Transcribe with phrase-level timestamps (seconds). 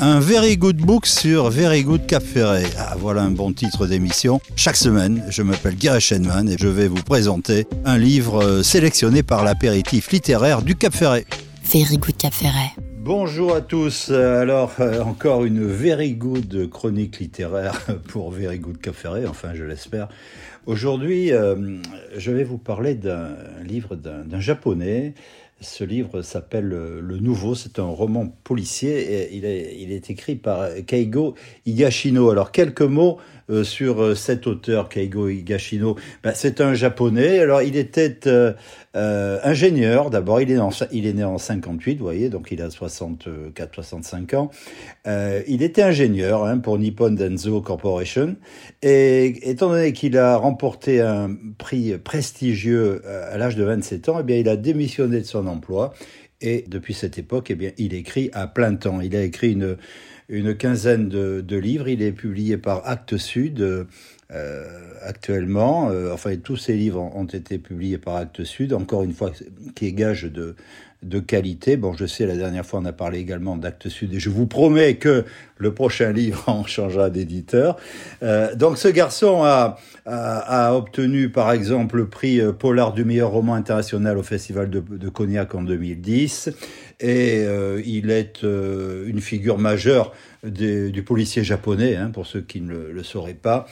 [0.00, 2.66] Un very good book sur Very Good Cap Ferret.
[2.78, 4.40] Ah, voilà un bon titre d'émission.
[4.54, 9.24] Chaque semaine, je m'appelle Gary Shenman et je vais vous présenter un livre euh, sélectionné
[9.24, 11.26] par l'apéritif littéraire du Cap Ferret.
[11.64, 12.70] Very Good Cap Ferret.
[12.98, 14.12] Bonjour à tous.
[14.12, 19.64] Alors, euh, encore une very good chronique littéraire pour Very Good Cap Ferret, enfin, je
[19.64, 20.08] l'espère.
[20.66, 21.56] Aujourd'hui, euh,
[22.16, 23.30] je vais vous parler d'un
[23.66, 25.14] livre d'un japonais
[25.60, 30.36] ce livre s'appelle Le Nouveau, c'est un roman policier et il est, il est écrit
[30.36, 31.34] par Keigo
[31.66, 32.30] Higashino.
[32.30, 33.18] Alors quelques mots
[33.50, 35.96] euh, sur euh, cet auteur, Keigo Higashino.
[36.22, 38.52] Ben, c'est un japonais, alors il était euh,
[39.42, 40.58] ingénieur d'abord, il, est
[40.92, 44.50] il est né en 58, vous voyez, donc il a 64-65 ans.
[45.46, 48.36] il était ingénieur hein, pour Nippon Denso Corporation
[48.82, 54.24] et étant donné qu'il a remporté un prix prestigieux à l'âge de 27 ans, eh
[54.24, 55.94] bien, il a démissionné de son emploi.
[56.40, 59.00] Et depuis cette époque, eh bien, il écrit à plein temps.
[59.00, 59.76] Il a écrit une,
[60.28, 61.88] une quinzaine de, livres.
[61.88, 63.84] Il est publié par Actes Sud euh,
[65.02, 65.90] actuellement.
[65.90, 68.72] Euh, enfin, tous ces livres ont, été publiés par Actes Sud.
[68.72, 69.32] Encore une fois,
[69.74, 70.54] qui est gage de,
[71.02, 71.76] de qualité.
[71.76, 74.46] Bon, je sais, la dernière fois, on a parlé également d'Actes Sud et je vous
[74.46, 75.24] promets que
[75.56, 77.76] le prochain livre en changera d'éditeur.
[78.22, 83.30] Euh, donc, ce garçon a, a, obtenu, par exemple, le prix euh, Polar du meilleur
[83.30, 86.50] roman international au Festival de, Cognac en 2010.
[87.00, 90.12] Et euh, il est une figure majeure
[90.42, 93.66] du policier japonais, hein, pour ceux qui ne le, sauraient pas.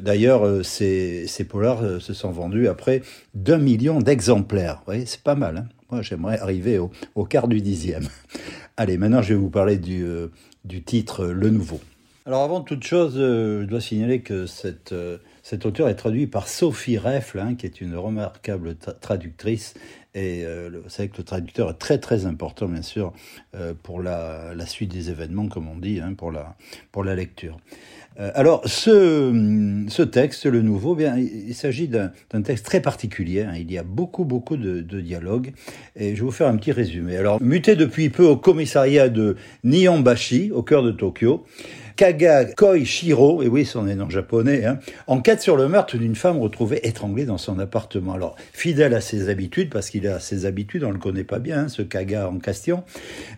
[0.00, 3.02] D'ailleurs, ces, ces polars se sont vendus après
[3.34, 4.76] d'un million d'exemplaires.
[4.78, 5.58] Vous voyez, c'est pas mal.
[5.58, 8.08] Hein j'aimerais arriver au, quart du dixième.
[8.76, 10.28] Allez, maintenant, je vais vous parler du, euh,
[10.64, 11.80] du titre Le Nouveau.
[12.26, 16.26] Alors, avant toute chose, euh, je dois signaler que cette, euh, cet auteur est traduit
[16.26, 19.74] par Sophie Reffle, hein, qui est une remarquable tra traductrice.
[20.14, 23.12] Et euh, vous savez que le traducteur est très très important, bien sûr,
[23.54, 27.58] euh, pour la, suite des événements, comme on dit, hein, pour, la, lecture.
[28.18, 32.10] Euh, alors, ce, texte, le nouveau, bien, il, il s'agit d'un
[32.42, 33.42] texte très particulier.
[33.42, 33.52] Hein.
[33.58, 35.52] Il y a beaucoup, beaucoup de, de dialogues.
[35.94, 37.18] Et je vais vous faire un petit résumé.
[37.18, 41.44] Alors, muté depuis peu au commissariat de Nihonbashi, au cœur de Tokyo,
[41.96, 46.80] Kaga Koishiro, et oui, son nom japonais, hein, enquête sur le meurtre d'une femme retrouvée
[46.86, 48.14] étranglée dans son appartement.
[48.14, 51.38] Alors, fidèle à ses habitudes, parce qu'il a ses habitudes, on ne le connaît pas
[51.38, 52.82] bien, hein, ce Kaga en question,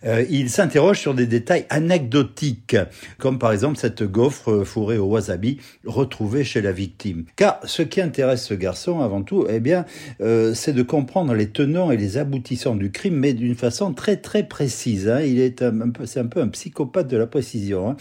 [0.06, 2.76] euh, il s'interroge sur des détails anecdotiques,
[3.18, 7.24] comme par exemple cette gaufre fourrée au wasabi retrouvée chez la victime.
[7.36, 9.84] Car ce qui intéresse ce garçon, avant tout, eh bien,
[10.22, 14.16] euh, c'est de comprendre les tenants et les aboutissants du crime, mais d'une façon très
[14.16, 15.08] très précise.
[15.08, 15.20] Hein.
[15.20, 17.96] Il est un, un c'est un peu un psychopathe de la précision.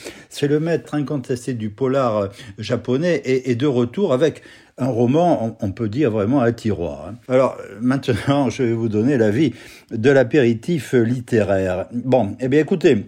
[0.48, 4.42] Le maître incontesté du polar euh, japonais et, et de retour avec
[4.78, 7.08] un roman, on, peut dire vraiment à tiroir.
[7.10, 7.16] Hein.
[7.30, 9.54] Alors maintenant, je vais vous donner l'avis
[9.92, 11.86] de l'apéritif littéraire.
[11.94, 13.06] Bon, eh bien écoutez,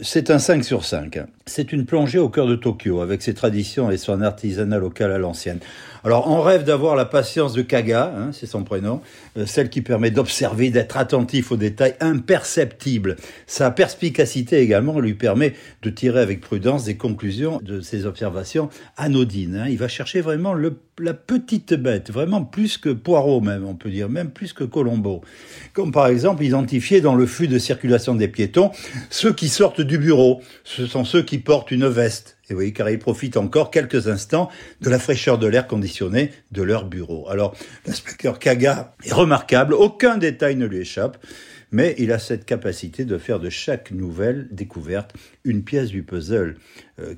[0.00, 1.18] c'est un 5 sur 5.
[1.46, 5.18] C'est une plongée au cœur de Tokyo, avec ses traditions et son artisanat local à
[5.18, 5.58] l'ancienne.
[6.04, 9.00] Alors, on rêve d'avoir la patience de Kaga, hein, c'est son prénom,
[9.36, 13.16] euh, celle qui permet d'observer, d'être attentif aux détails imperceptibles.
[13.46, 19.56] Sa perspicacité également lui permet de tirer avec prudence des conclusions de ses observations anodines.
[19.56, 19.68] Hein.
[19.68, 24.08] Il va chercher vraiment la petite bête, vraiment plus que Poirot même, on peut dire,
[24.08, 25.22] même plus que Colombo.
[25.72, 28.70] Comme par exemple identifier dans le flux de circulation des piétons
[29.10, 30.40] ceux qui sortent du bureau.
[30.64, 32.37] Ce sont ceux qui portent une veste.
[32.50, 34.50] Et oui, car ils profitent encore quelques instants
[34.80, 37.28] de la fraîcheur de l'air conditionné de leur bureau.
[37.28, 37.54] Alors,
[37.86, 41.18] l'inspecteur Kaga est remarquable, aucun détail ne lui échappe,
[41.70, 45.12] mais il a cette capacité de faire de chaque nouvelle découverte
[45.44, 46.56] une pièce du puzzle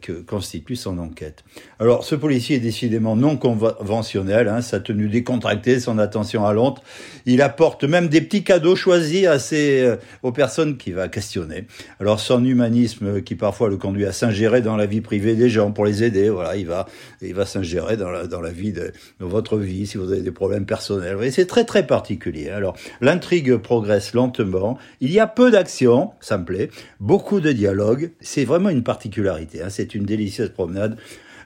[0.00, 1.42] que constitue son enquête.
[1.78, 6.82] Alors, ce policier est décidément non conventionnel, hein, sa tenue décontractée, son attention à l'autre.
[7.24, 11.66] Il apporte même des petits cadeaux choisis à ses, euh, aux personnes qu'il va questionner.
[11.98, 15.72] Alors, son humanisme qui parfois le conduit à s'ingérer dans la vie privée des gens
[15.72, 16.86] pour les aider, voilà, il va,
[17.22, 20.66] il va s'ingérer dans dans la vie de, votre vie si vous avez des problèmes
[20.66, 21.18] personnels.
[21.22, 22.50] Et c'est très très particulier.
[22.50, 24.78] Alors, l'intrigue progresse lentement.
[25.00, 28.12] Il y a peu d'action, ça me plaît, beaucoup de dialogue.
[28.20, 29.62] C'est vraiment une particularité.
[29.62, 30.98] Hein c'est une délicieuse promenade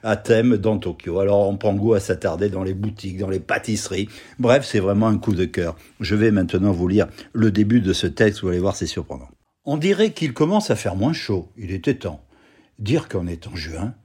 [0.03, 1.19] à thème dans Tokyo.
[1.19, 4.07] Alors on prend goût à s'attarder dans les boutiques, dans les pâtisseries.
[4.39, 5.75] Bref, c'est vraiment un coup de cœur.
[5.99, 9.29] Je vais maintenant vous lire le début de ce texte, vous allez voir, c'est surprenant.
[9.65, 11.49] On dirait qu'il commence à faire moins chaud.
[11.57, 12.23] Il était temps.
[12.77, 13.95] Dire qu'on est en juin.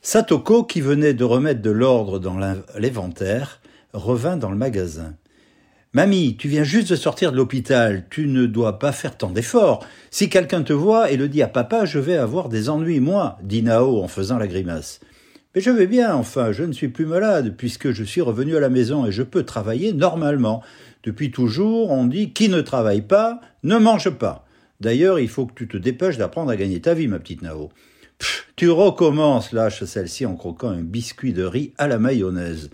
[0.00, 3.60] Satoko, qui venait de remettre de l'ordre dans l'inventaire,
[3.92, 5.14] revint dans le magasin.
[5.96, 9.82] Mamie, tu viens juste de sortir de l'hôpital, tu ne dois pas faire tant d'efforts.
[10.10, 13.38] Si quelqu'un te voit et le dit à papa, je vais avoir des ennuis, moi,
[13.42, 15.00] dit Nao en faisant la grimace.
[15.54, 18.60] Mais je vais bien, enfin, je ne suis plus malade, puisque je suis revenu à
[18.60, 20.62] la maison et je peux travailler normalement.
[21.02, 24.44] Depuis toujours, on dit qui ne travaille pas ne mange pas.
[24.80, 27.70] D'ailleurs, il faut que tu te dépêches d'apprendre à gagner ta vie, ma petite Nao.
[28.56, 32.68] tu recommences, lâche celle-ci en croquant un biscuit de riz à la mayonnaise.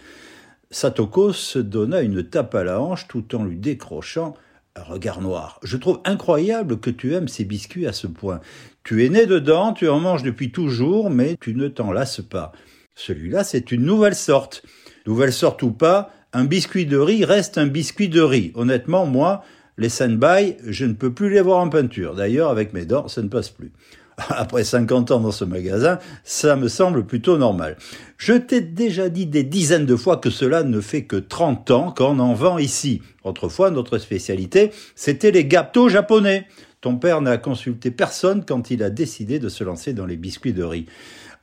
[0.72, 4.34] Satoko se donna une tape à la hanche tout en lui décrochant
[4.74, 5.60] un regard noir.
[5.62, 8.40] Je trouve incroyable que tu aimes ces biscuits à ce point.
[8.82, 12.52] Tu es né dedans, tu en manges depuis toujours, mais tu ne t'en lasses pas.
[12.94, 14.64] Celui-là, c'est une nouvelle sorte.
[15.06, 18.52] Nouvelle sorte ou pas, un biscuit de riz reste un biscuit de riz.
[18.54, 19.44] Honnêtement, moi,
[19.76, 22.14] les sandbay, je ne peux plus les voir en peinture.
[22.14, 23.72] D'ailleurs, avec mes dents, ça ne passe plus.
[24.28, 27.76] Après 50 ans dans ce magasin, ça me semble plutôt normal.
[28.18, 31.94] Je t'ai déjà dit des dizaines de fois que cela ne fait que 30 ans
[31.96, 33.02] qu'on en vend ici.
[33.24, 36.46] Autrefois, notre spécialité, c'était les gâteaux japonais.
[36.80, 40.52] Ton père n'a consulté personne quand il a décidé de se lancer dans les biscuits
[40.52, 40.86] de riz.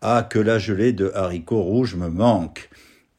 [0.01, 2.69] Ah, que la gelée de haricots rouges me manque.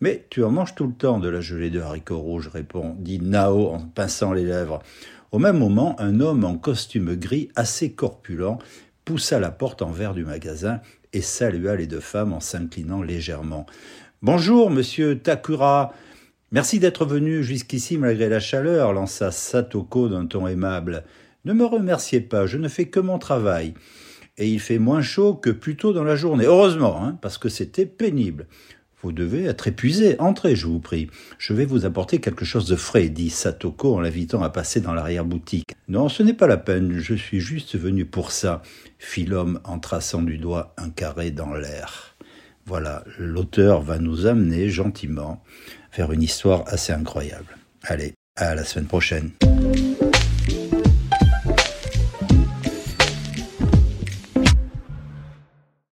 [0.00, 3.68] Mais tu en manges tout le temps de la gelée de haricots rouges, répondit Nao
[3.68, 4.80] en pinçant les lèvres.
[5.32, 8.58] Au même moment, un homme en costume gris assez corpulent
[9.10, 10.80] poussa la porte en verre du magasin
[11.12, 13.66] et salua les deux femmes en s'inclinant légèrement.
[14.22, 15.92] Bonjour, monsieur Takura.
[16.52, 21.02] Merci d'être venu jusqu'ici malgré la chaleur, lança Satoko d'un ton aimable.
[21.44, 23.74] Ne me remerciez pas, je ne fais que mon travail.
[24.38, 26.44] Et il fait moins chaud que plus tôt dans la journée.
[26.44, 28.46] Heureusement, hein, parce que c'était pénible.
[29.02, 30.20] Vous devez être épuisé.
[30.20, 31.08] Entrez, je vous prie.
[31.38, 34.92] Je vais vous apporter quelque chose de frais, dit Satoko en l'invitant à passer dans
[34.92, 35.74] l'arrière-boutique.
[35.88, 38.62] Non, ce n'est pas la peine, je suis juste venu pour ça,
[38.98, 42.16] fit l'homme en traçant du doigt un carré dans l'air.
[42.66, 45.42] Voilà, l'auteur va nous amener gentiment
[45.96, 47.56] vers une histoire assez incroyable.
[47.82, 49.30] Allez, à la semaine prochaine.